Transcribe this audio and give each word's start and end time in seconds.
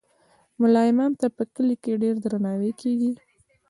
ملا 0.59 0.81
امام 0.91 1.11
ته 1.21 1.27
په 1.37 1.43
کلي 1.53 1.75
کې 1.83 1.99
ډیر 2.03 2.15
درناوی 2.23 2.71
کیږي. 2.81 3.11